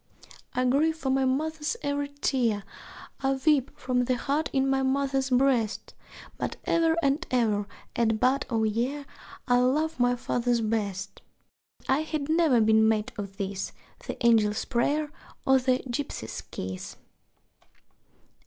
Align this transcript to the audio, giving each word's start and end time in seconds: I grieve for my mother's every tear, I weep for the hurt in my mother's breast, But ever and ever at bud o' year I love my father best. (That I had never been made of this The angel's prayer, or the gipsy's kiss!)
I 0.55 0.65
grieve 0.65 0.97
for 0.97 1.11
my 1.11 1.25
mother's 1.25 1.77
every 1.83 2.07
tear, 2.07 2.63
I 3.19 3.33
weep 3.33 3.69
for 3.77 3.93
the 4.03 4.15
hurt 4.15 4.49
in 4.51 4.67
my 4.67 4.81
mother's 4.81 5.29
breast, 5.29 5.93
But 6.39 6.57
ever 6.65 6.97
and 7.03 7.23
ever 7.29 7.67
at 7.95 8.19
bud 8.19 8.47
o' 8.49 8.63
year 8.63 9.05
I 9.47 9.59
love 9.59 9.99
my 9.99 10.15
father 10.15 10.59
best. 10.63 11.21
(That 11.81 11.85
I 11.97 12.01
had 12.01 12.29
never 12.29 12.59
been 12.61 12.87
made 12.87 13.13
of 13.15 13.37
this 13.37 13.73
The 14.07 14.17
angel's 14.25 14.65
prayer, 14.65 15.11
or 15.45 15.59
the 15.59 15.83
gipsy's 15.87 16.41
kiss!) 16.49 16.97